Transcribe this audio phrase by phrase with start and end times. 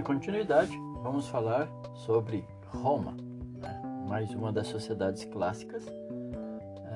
[0.00, 3.14] Dando continuidade, vamos falar sobre Roma,
[3.58, 3.82] né?
[4.08, 5.84] mais uma das sociedades clássicas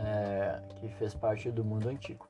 [0.07, 2.27] é, que fez parte do mundo antigo.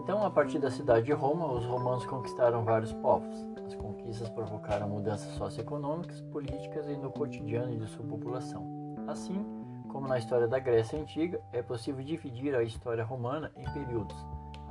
[0.00, 3.34] Então, a partir da cidade de Roma, os romanos conquistaram vários povos.
[3.66, 8.94] As conquistas provocaram mudanças socioeconômicas, políticas e no cotidiano de sua população.
[9.08, 9.44] Assim
[9.88, 14.16] como na história da Grécia Antiga, é possível dividir a história romana em períodos.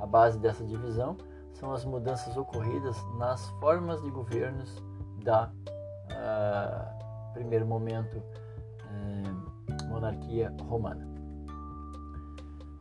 [0.00, 1.18] A base dessa divisão
[1.54, 4.82] são as mudanças ocorridas nas formas de governos
[5.22, 5.50] da
[6.10, 11.06] uh, primeiro momento uh, monarquia romana.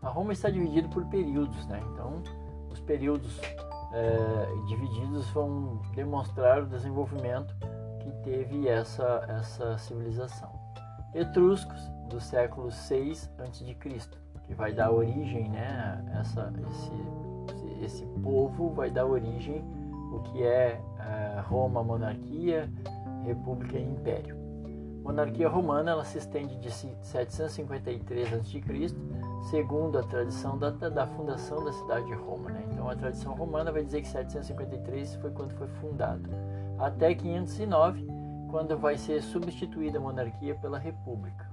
[0.01, 1.79] A Roma está dividida por períodos, né?
[1.93, 2.23] Então,
[2.71, 7.53] os períodos uh, divididos vão demonstrar o desenvolvimento
[7.99, 10.49] que teve essa, essa civilização.
[11.13, 13.75] Etruscos, do século 6 a.C.,
[14.43, 16.91] que vai dar origem, né, essa, esse
[17.85, 19.63] esse povo vai dar origem
[20.11, 22.69] o que é uh, Roma, monarquia,
[23.23, 24.35] república e império.
[25.03, 28.61] Monarquia romana ela se estende de 753 a.C.,
[29.49, 32.51] segundo a tradição da, da fundação da cidade de Roma.
[32.51, 32.63] Né?
[32.71, 36.29] Então a tradição romana vai dizer que 753 foi quando foi fundado,
[36.77, 38.05] até 509,
[38.51, 41.49] quando vai ser substituída a monarquia pela república.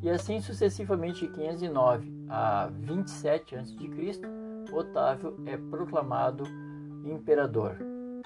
[0.00, 3.74] E assim sucessivamente de 509 a 27 a.C.,
[4.74, 6.44] Otávio é proclamado
[7.04, 7.76] imperador.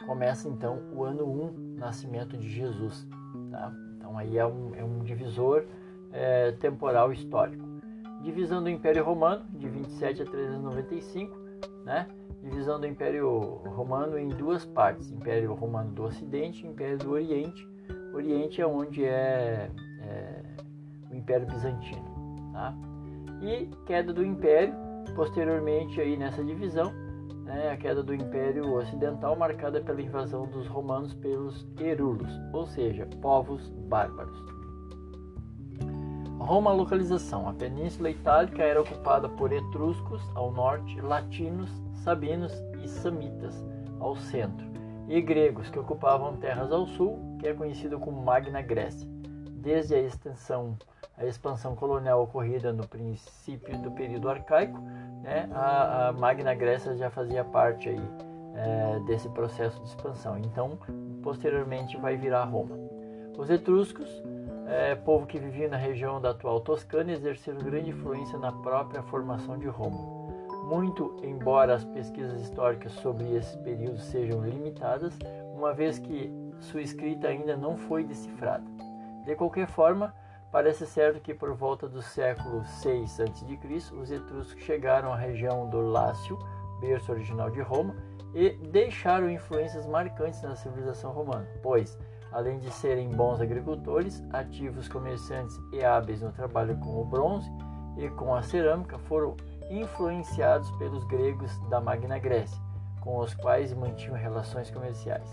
[0.07, 3.07] Começa então o ano 1, nascimento de Jesus.
[3.51, 3.73] Tá?
[3.97, 5.65] Então aí é um, é um divisor
[6.13, 7.67] é, temporal histórico.
[8.23, 11.37] Divisão do Império Romano, de 27 a 395,
[11.85, 12.09] né?
[12.43, 17.69] divisão do Império Romano em duas partes: Império Romano do Ocidente e Império do Oriente.
[18.15, 19.71] Oriente é onde é,
[20.03, 20.43] é
[21.11, 22.03] o Império Bizantino.
[22.53, 22.75] Tá?
[23.43, 24.75] E queda do Império,
[25.11, 26.93] Posteriormente, aí nessa divisão,
[27.45, 33.07] né, a queda do Império Ocidental marcada pela invasão dos romanos pelos Erulos, ou seja,
[33.21, 34.39] povos bárbaros.
[36.39, 37.49] Roma localização.
[37.49, 41.71] A Península Itálica era ocupada por etruscos ao norte, latinos,
[42.05, 42.53] sabinos
[42.83, 43.63] e samitas
[43.99, 44.67] ao centro,
[45.09, 49.09] e gregos que ocupavam terras ao sul, que é conhecido como Magna Grécia.
[49.61, 50.79] Desde a extensão
[51.19, 54.79] a expansão colonial ocorrida no princípio do período arcaico,
[55.23, 58.11] né, a, a Magna Grécia já fazia parte aí,
[58.55, 60.39] é, desse processo de expansão.
[60.39, 60.79] Então,
[61.23, 62.77] posteriormente vai virar Roma.
[63.37, 64.09] Os etruscos,
[64.67, 69.59] é, povo que vivia na região da atual Toscana, exerceram grande influência na própria formação
[69.59, 70.19] de Roma.
[70.65, 75.19] Muito embora as pesquisas históricas sobre esses períodos sejam limitadas,
[75.55, 78.65] uma vez que sua escrita ainda não foi decifrada.
[79.25, 80.13] De qualquer forma,
[80.51, 85.81] Parece certo que por volta do século 6 a.C., os etruscos chegaram à região do
[85.81, 86.39] Lácio,
[86.81, 87.95] berço original de Roma,
[88.35, 91.99] e deixaram influências marcantes na civilização romana, pois,
[92.33, 97.51] além de serem bons agricultores, ativos comerciantes e hábeis no trabalho com o bronze
[97.97, 99.37] e com a cerâmica, foram
[99.71, 102.61] influenciados pelos gregos da Magna Grécia,
[103.01, 105.29] com os quais mantinham relações comerciais.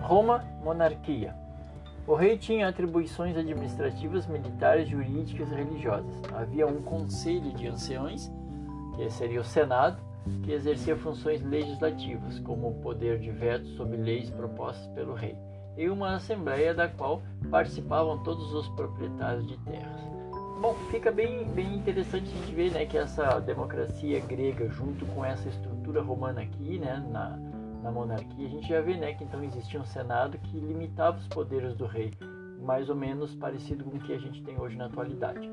[0.00, 1.39] Roma, monarquia.
[2.06, 6.22] O rei tinha atribuições administrativas, militares, jurídicas e religiosas.
[6.34, 8.32] Havia um conselho de anciões,
[8.96, 10.00] que seria o Senado,
[10.42, 15.36] que exercia funções legislativas, como o poder de veto sobre leis propostas pelo rei,
[15.76, 20.00] e uma assembleia da qual participavam todos os proprietários de terras.
[20.60, 25.24] Bom, fica bem, bem interessante a gente ver né, que essa democracia grega, junto com
[25.24, 27.38] essa estrutura romana aqui, né, na,
[27.82, 31.26] na monarquia, a gente já vê né, que então existia um senado que limitava os
[31.28, 32.12] poderes do rei,
[32.60, 35.50] mais ou menos parecido com o que a gente tem hoje na atualidade.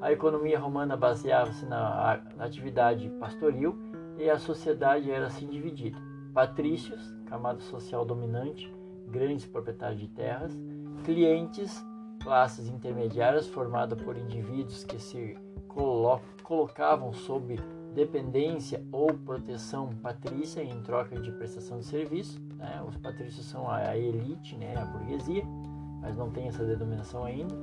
[0.00, 3.76] A economia romana baseava-se na, na atividade pastoril
[4.16, 5.98] e a sociedade era assim dividida:
[6.32, 8.72] patrícios, camada social dominante,
[9.08, 10.56] grandes proprietários de terras,
[11.04, 11.84] clientes,
[12.22, 15.36] classes intermediárias formadas por indivíduos que se
[15.66, 17.58] colo colocavam sob
[17.94, 22.40] dependência ou proteção patrícia em troca de prestação de serviço.
[22.56, 22.82] Né?
[22.86, 24.74] Os patrícios são a elite, né?
[24.76, 25.44] a burguesia,
[26.00, 27.54] mas não tem essa denominação ainda.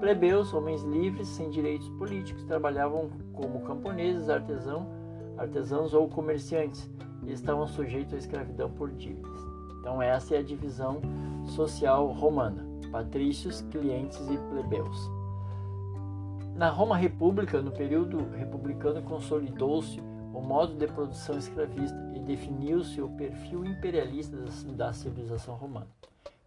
[0.00, 4.88] Plebeus, homens livres, sem direitos políticos, trabalhavam como camponeses, artesão,
[5.36, 6.90] artesãos ou comerciantes
[7.22, 9.40] e estavam sujeitos à escravidão por dívidas.
[9.80, 11.00] Então essa é a divisão
[11.46, 15.23] social romana: patrícios, clientes e plebeus.
[16.54, 23.08] Na Roma República, no período republicano, consolidou-se o modo de produção escravista e definiu-se o
[23.08, 24.36] perfil imperialista
[24.68, 25.88] da civilização romana.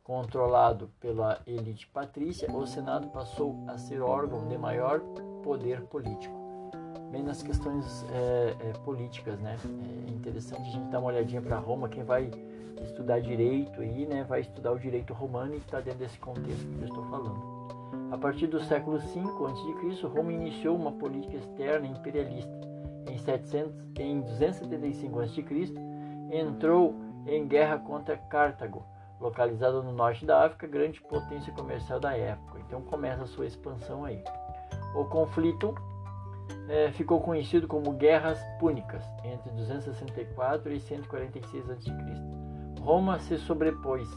[0.05, 5.01] Controlado pela elite patrícia, o Senado passou a ser órgão de maior
[5.43, 6.33] poder político.
[7.11, 9.57] bem nas questões é, é, políticas, né?
[10.07, 12.31] É interessante a gente dar uma olhadinha para Roma, quem vai
[12.81, 16.81] estudar direito aí, né, vai estudar o direito romano e está dentro desse contexto que
[16.81, 17.56] eu estou falando.
[18.11, 22.51] A partir do século V a.C., Roma iniciou uma política externa imperialista.
[23.09, 25.43] Em, 700, em 275 a.C.,
[26.31, 26.95] entrou
[27.25, 28.85] em guerra contra Cartago,
[29.19, 32.59] localizada no norte da África, grande potência comercial da época.
[32.65, 34.23] Então começa a sua expansão aí.
[34.95, 35.75] O conflito
[36.69, 41.91] é, ficou conhecido como Guerras Púnicas, entre 264 e 146 a.C.
[42.81, 44.07] Roma se sobrepôs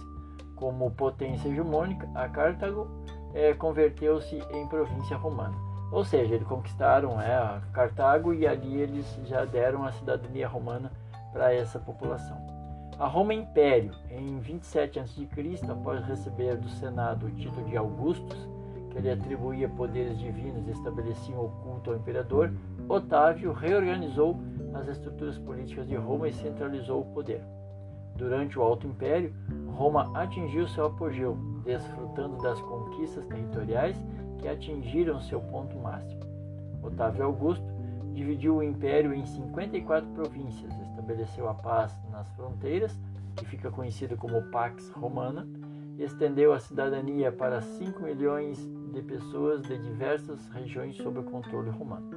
[0.55, 2.89] como potência hegemônica a Cartago,
[3.35, 5.57] é, converteu-se em província romana.
[5.93, 10.91] Ou seja, eles conquistaram é, Cartago e ali eles já deram a cidadania romana
[11.33, 12.39] para essa população.
[12.99, 15.27] A Roma Império, em 27 a.C.,
[15.71, 18.39] após receber do Senado o título de Augustus,
[18.91, 22.53] que lhe atribuía poderes divinos e estabelecia o culto ao imperador,
[22.89, 24.37] Otávio reorganizou
[24.75, 27.43] as estruturas políticas de Roma e centralizou o poder.
[28.21, 29.33] Durante o Alto Império,
[29.69, 33.97] Roma atingiu seu apogeu, desfrutando das conquistas territoriais
[34.39, 36.21] que atingiram seu ponto máximo.
[36.83, 37.65] Otávio Augusto
[38.13, 43.01] dividiu o império em 54 províncias, estabeleceu a paz nas fronteiras,
[43.37, 45.49] que fica conhecida como Pax Romana,
[45.99, 48.59] estendeu a cidadania para 5 milhões
[48.93, 52.11] de pessoas de diversas regiões sob o controle romano.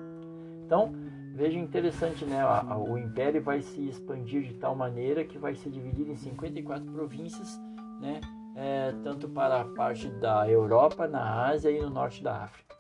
[0.66, 0.92] Então,
[1.34, 2.42] veja interessante, né?
[2.78, 7.60] O império vai se expandir de tal maneira que vai se dividir em 54 províncias,
[8.00, 8.22] né?
[8.56, 12.76] É, tanto para a parte da Europa, na Ásia e no norte da África.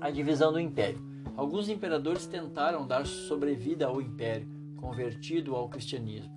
[0.00, 0.98] A divisão do império.
[1.36, 6.32] Alguns imperadores tentaram dar sobrevida ao império, convertido ao cristianismo.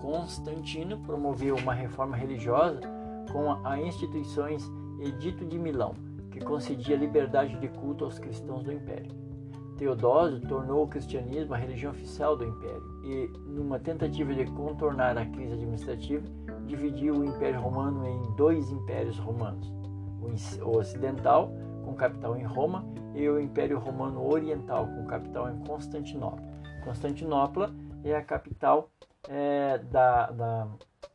[0.00, 2.80] Constantino promoveu uma reforma religiosa
[3.32, 4.68] com a instituições
[5.00, 5.94] Edito de Milão,
[6.32, 9.25] que concedia liberdade de culto aos cristãos do império.
[9.76, 15.26] Teodósio tornou o cristianismo a religião oficial do império e, numa tentativa de contornar a
[15.26, 16.24] crise administrativa,
[16.66, 19.72] dividiu o Império Romano em dois impérios romanos:
[20.62, 21.52] o ocidental,
[21.84, 22.84] com capital em Roma,
[23.14, 26.44] e o Império Romano Oriental, com capital em Constantinopla.
[26.84, 27.74] Constantinopla
[28.04, 28.90] é a capital
[29.28, 30.68] é, da, da,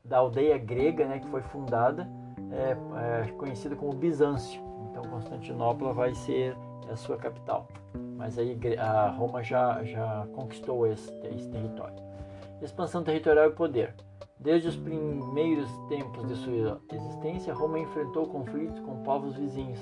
[0.04, 2.10] da, aldeia grega né, que foi fundada,
[2.52, 4.62] é, é, conhecida como Bizâncio.
[4.90, 6.56] Então, Constantinopla vai ser
[6.92, 7.68] a sua capital.
[8.18, 11.96] Mas aí a Roma já, já conquistou esse, esse território.
[12.62, 13.96] Expansão territorial e poder.
[14.40, 19.80] Desde os primeiros tempos de sua existência, Roma enfrentou conflitos com povos vizinhos.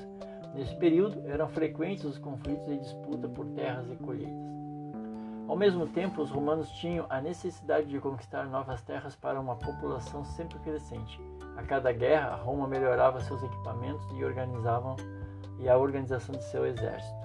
[0.53, 4.49] Nesse período, eram frequentes os conflitos e disputa por terras e colheitas.
[5.47, 10.23] Ao mesmo tempo, os romanos tinham a necessidade de conquistar novas terras para uma população
[10.23, 11.19] sempre crescente.
[11.57, 14.95] A cada guerra, Roma melhorava seus equipamentos e organizavam
[15.59, 17.19] e a organização de seu exército.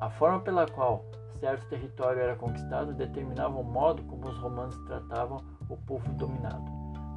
[0.00, 1.04] A forma pela qual
[1.40, 5.38] certo território era conquistado determinava o modo como os romanos tratavam
[5.68, 6.70] o povo dominado.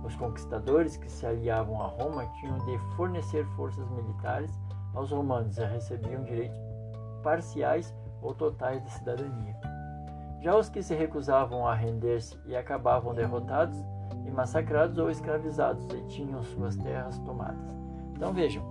[0.04, 4.52] Os conquistadores que se aliavam a Roma tinham de fornecer forças militares
[4.94, 6.58] aos romanos e recebiam direitos
[7.22, 9.56] parciais ou totais de cidadania.
[10.42, 13.78] Já os que se recusavam a render-se e acabavam derrotados
[14.26, 17.74] e massacrados ou escravizados e tinham suas terras tomadas.
[18.14, 18.64] Então vejam,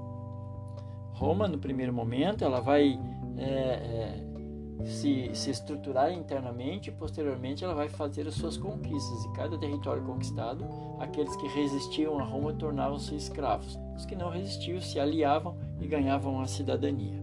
[1.22, 2.98] Roma, no primeiro momento, ela vai
[3.38, 9.25] é, é, se, se estruturar internamente e, posteriormente, ela vai fazer as suas conquistas.
[9.26, 10.66] E cada território conquistado,
[10.99, 13.78] aqueles que resistiam a Roma tornavam-se escravos.
[13.97, 17.23] Os que não resistiam se aliavam e ganhavam a cidadania.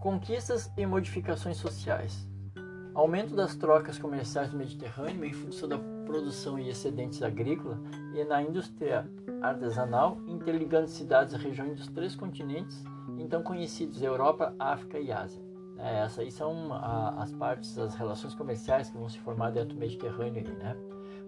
[0.00, 2.24] Conquistas e modificações sociais.
[2.94, 7.80] Aumento das trocas comerciais no Mediterrâneo em função da produção e excedentes agrícola
[8.14, 9.08] e na indústria
[9.40, 12.84] artesanal, interligando cidades e regiões dos três continentes,
[13.18, 15.42] então conhecidos Europa, África e Ásia.
[15.78, 19.74] É, essas aí são a, as partes, as relações comerciais que vão se formar dentro
[19.74, 20.44] do Mediterrâneo.
[20.46, 20.76] Aí, né?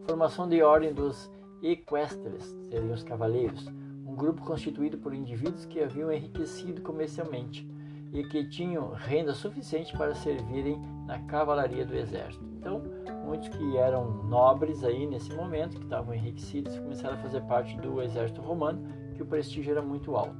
[0.07, 1.31] Formação de ordem dos
[1.63, 3.67] equestres, seriam os cavaleiros,
[4.07, 7.69] um grupo constituído por indivíduos que haviam enriquecido comercialmente
[8.13, 12.45] e que tinham renda suficiente para servirem na cavalaria do exército.
[12.59, 12.83] Então,
[13.25, 18.01] muitos que eram nobres aí nesse momento, que estavam enriquecidos, começaram a fazer parte do
[18.03, 20.37] exército romano, que o prestígio era muito alto.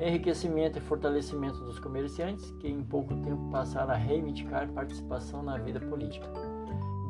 [0.00, 5.80] Enriquecimento e fortalecimento dos comerciantes, que em pouco tempo passaram a reivindicar participação na vida
[5.80, 6.26] política.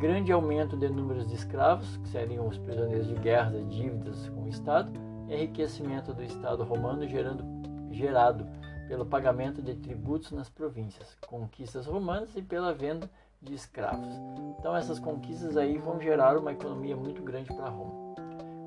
[0.00, 4.44] Grande aumento de números de escravos, que seriam os prisioneiros de guerra e dívidas com
[4.44, 4.92] o Estado,
[5.28, 7.44] enriquecimento do Estado romano gerando,
[7.90, 8.46] gerado
[8.88, 14.08] pelo pagamento de tributos nas províncias, conquistas romanas e pela venda de escravos.
[14.58, 18.08] Então essas conquistas aí vão gerar uma economia muito grande para Roma.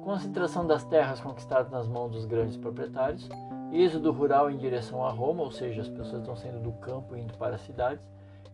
[0.04, 3.30] Concentração das terras conquistadas nas mãos dos grandes proprietários,
[3.72, 7.22] êxodo rural em direção a Roma, ou seja, as pessoas estão saindo do campo e
[7.22, 8.04] indo para as cidades,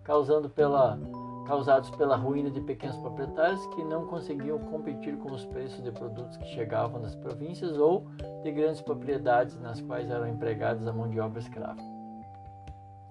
[0.04, 1.00] causando pela,
[1.48, 6.36] causados pela ruína de pequenos proprietários que não conseguiam competir com os preços de produtos
[6.38, 8.06] que chegavam das províncias ou
[8.44, 11.97] de grandes propriedades nas quais eram empregadas a mão de obra escrava.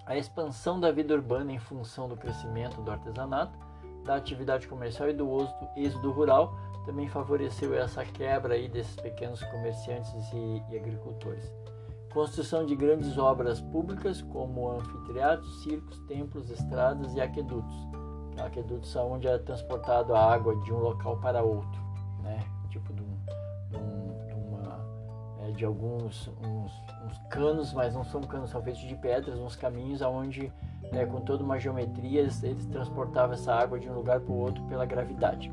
[0.07, 3.59] A expansão da vida urbana em função do crescimento do artesanato,
[4.05, 5.27] da atividade comercial e do
[5.75, 11.51] êxodo rural também favoreceu essa quebra aí desses pequenos comerciantes e, e agricultores.
[12.13, 17.75] Construção de grandes obras públicas como anfiteatros, circos, templos, estradas e aquedutos.
[18.37, 21.81] Aquedutos são onde é transportado a água de um local para outro,
[25.57, 26.71] de alguns uns,
[27.05, 30.53] uns, canos, mas não são canos, são feitos de pedras, uns caminhos aonde
[30.91, 34.63] é, com toda uma geometria eles transportavam essa água de um lugar para o outro
[34.65, 35.51] pela gravidade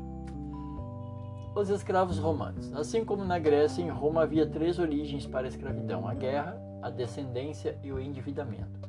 [1.55, 2.73] os escravos romanos.
[2.73, 6.89] Assim como na Grécia, em Roma havia três origens para a escravidão: a guerra, a
[6.89, 8.79] descendência e o endividamento.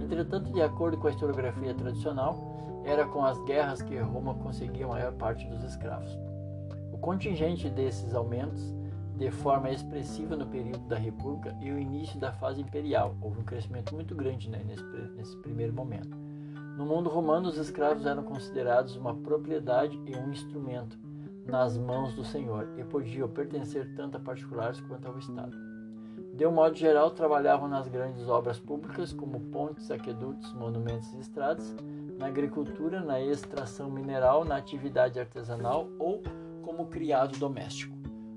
[0.00, 4.88] Entretanto, de acordo com a historiografia tradicional, era com as guerras que Roma conseguia a
[4.88, 6.18] maior parte dos escravos.
[6.92, 8.74] O contingente desses aumentos,
[9.16, 13.44] de forma expressiva no período da República e o início da fase imperial, houve um
[13.44, 14.84] crescimento muito grande né, nesse,
[15.16, 16.16] nesse primeiro momento.
[16.76, 20.98] No mundo romano, os escravos eram considerados uma propriedade e um instrumento
[21.46, 25.56] nas mãos do Senhor e podiam pertencer tanto a particulares quanto ao Estado.
[26.34, 31.74] De um modo geral, trabalhavam nas grandes obras públicas, como pontes, aquedutos, monumentos e estradas,
[32.18, 36.22] na agricultura, na extração mineral, na atividade artesanal ou
[36.62, 37.95] como criado doméstico.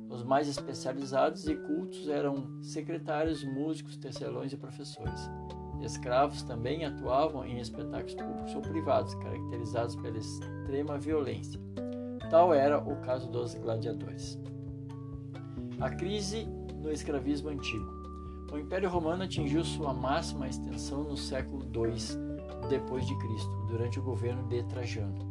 [0.10, 5.30] Os mais especializados e cultos eram secretários, músicos, tecelões e professores.
[5.82, 11.60] Escravos também atuavam em espetáculos públicos ou privados, caracterizados pela extrema violência.
[12.30, 14.38] Tal era o caso dos gladiadores.
[15.80, 16.46] A crise
[16.82, 18.00] no escravismo antigo.
[18.52, 24.64] O Império Romano atingiu sua máxima extensão no século II Cristo, durante o governo de
[24.64, 25.29] Trajano.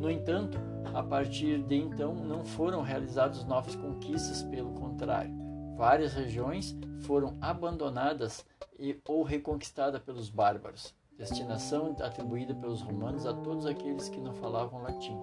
[0.00, 0.58] No entanto,
[0.94, 5.30] a partir de então não foram realizadas novas conquistas, pelo contrário,
[5.76, 8.46] várias regiões foram abandonadas
[8.78, 14.80] e ou reconquistadas pelos bárbaros, destinação atribuída pelos romanos a todos aqueles que não falavam
[14.80, 15.18] latim.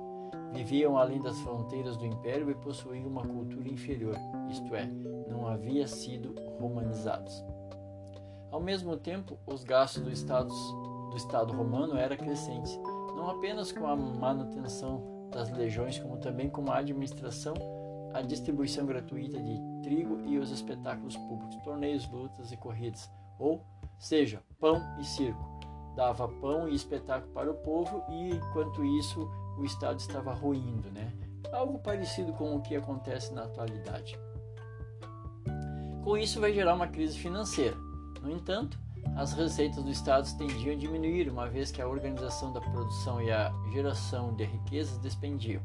[0.53, 4.15] Viviam além das fronteiras do império e possuíam uma cultura inferior,
[4.48, 4.86] isto é,
[5.27, 7.43] não havia sido romanizados.
[8.51, 10.53] Ao mesmo tempo, os gastos do Estado,
[11.10, 12.79] do Estado romano eram crescentes,
[13.17, 17.55] não apenas com a manutenção das legiões, como também com a administração,
[18.13, 23.65] a distribuição gratuita de trigo e os espetáculos públicos, torneios, lutas e corridas, ou
[23.97, 25.57] seja, pão e circo.
[25.95, 31.12] Dava pão e espetáculo para o povo e, enquanto isso, o Estado estava ruindo, né?
[31.51, 34.17] Algo parecido com o que acontece na atualidade.
[36.03, 37.75] Com isso, vai gerar uma crise financeira.
[38.21, 38.79] No entanto,
[39.17, 43.31] as receitas do Estado tendiam a diminuir, uma vez que a organização da produção e
[43.31, 45.62] a geração de riquezas despendiam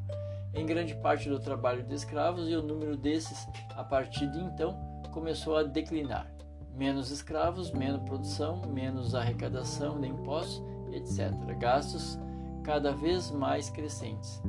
[0.54, 4.76] em grande parte do trabalho de escravos e o número desses, a partir de então,
[5.10, 6.30] começou a declinar.
[6.74, 11.30] Menos escravos, menos produção, menos arrecadação de impostos, etc.
[11.58, 12.18] Gastos
[12.64, 14.42] cada vez mais crescentes.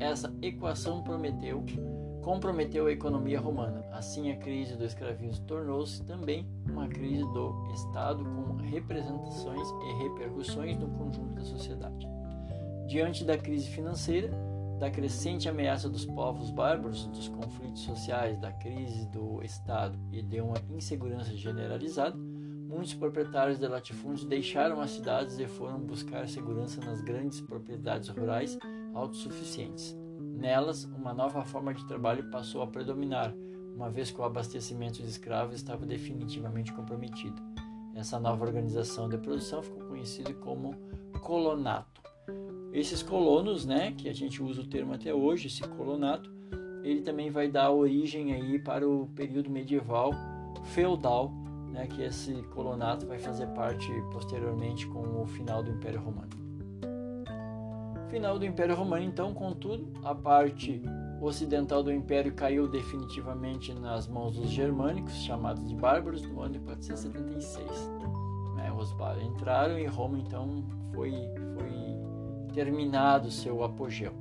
[0.00, 1.64] Essa equação prometeu,
[2.22, 3.84] comprometeu a economia romana.
[3.92, 10.78] Assim, a crise do escravismo tornou-se também uma crise do Estado com representações e repercussões
[10.78, 12.06] no conjunto da sociedade.
[12.86, 14.30] Diante da crise financeira,
[14.78, 20.40] da crescente ameaça dos povos bárbaros, dos conflitos sociais, da crise do Estado e de
[20.40, 22.16] uma insegurança generalizada,
[22.68, 28.58] Muitos proprietários de latifúndios deixaram as cidades e foram buscar segurança nas grandes propriedades rurais
[28.92, 29.97] autossuficientes.
[30.38, 33.34] Nelas, uma nova forma de trabalho passou a predominar,
[33.74, 37.42] uma vez que o abastecimento de escravos estava definitivamente comprometido.
[37.96, 40.76] Essa nova organização de produção ficou conhecida como
[41.22, 42.00] colonato.
[42.72, 46.30] Esses colonos, né, que a gente usa o termo até hoje, esse colonato,
[46.84, 50.12] ele também vai dar origem aí para o período medieval
[50.66, 51.32] feudal
[51.72, 56.37] né, que esse colonato vai fazer parte posteriormente com o final do Império Romano.
[58.10, 60.82] Final do Império Romano, então, contudo, a parte
[61.20, 66.60] ocidental do Império caiu definitivamente nas mãos dos germânicos, chamados de bárbaros, no ano de
[66.60, 67.66] 476.
[68.56, 71.12] Né, os bárbaros entraram e Roma, então, foi,
[71.54, 74.12] foi terminado seu apogeu.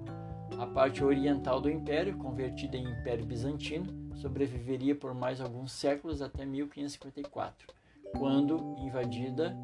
[0.59, 6.45] A parte oriental do Império, convertida em Império Bizantino, sobreviveria por mais alguns séculos até
[6.45, 7.67] 1554,
[8.17, 9.55] quando invadida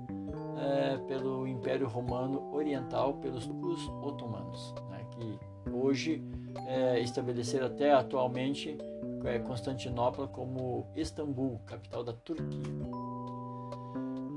[0.58, 5.40] é, pelo Império Romano Oriental pelos turcos otomanos, né, que
[5.72, 6.24] hoje
[6.68, 8.78] é, estabeleceram até atualmente
[9.26, 12.62] é, Constantinopla como Istambul, capital da Turquia.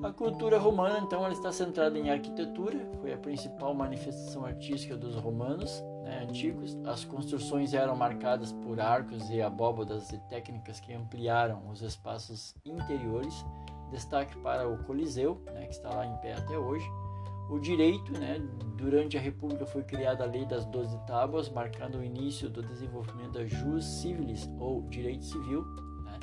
[0.02, 5.16] A cultura romana, então, ela está centrada em arquitetura, foi a principal manifestação artística dos
[5.16, 6.76] romanos né, antigos.
[6.84, 13.44] As construções eram marcadas por arcos e abóbadas e técnicas que ampliaram os espaços interiores.
[13.90, 16.86] Destaque para o Coliseu, né, que está lá em pé até hoje.
[17.48, 18.40] O direito, né,
[18.76, 23.32] durante a República foi criada a Lei das Doze Tábuas, marcando o início do desenvolvimento
[23.32, 25.62] da jus civilis, ou direito civil.
[26.04, 26.18] Né?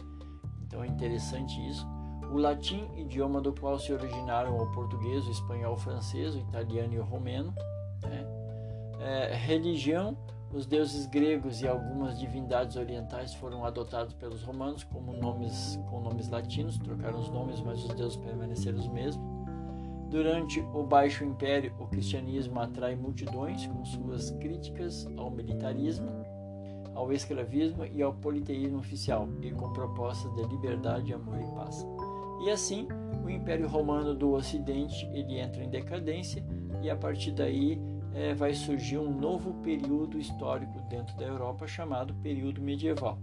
[0.63, 1.87] Então é interessante isso
[2.33, 6.93] o latim, idioma do qual se originaram o português, o espanhol, o francês, o italiano
[6.93, 7.53] e o romeno.
[8.01, 8.25] Né?
[8.99, 10.17] É, religião,
[10.53, 16.29] os deuses gregos e algumas divindades orientais foram adotados pelos romanos como nomes com nomes
[16.29, 19.25] latinos, trocaram os nomes, mas os deuses permaneceram os mesmos.
[20.09, 26.07] Durante o Baixo Império, o cristianismo atrai multidões com suas críticas ao militarismo,
[26.93, 31.83] ao escravismo e ao politeísmo oficial, e com propostas de liberdade, amor e paz.
[32.45, 32.87] E assim,
[33.25, 36.45] o Império Romano do Ocidente ele entra em decadência
[36.83, 37.81] e a partir daí
[38.13, 43.17] é, vai surgir um novo período histórico dentro da Europa chamado período medieval.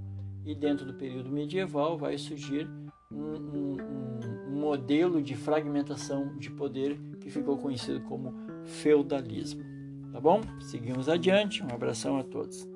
[0.44, 2.68] E dentro do período medieval vai surgir
[3.12, 3.76] um, um,
[4.48, 9.62] um modelo de fragmentação de poder que ficou conhecido como feudalismo.
[10.12, 10.40] Tá bom?
[10.60, 11.62] Seguimos adiante.
[11.62, 12.68] Um abração a todos.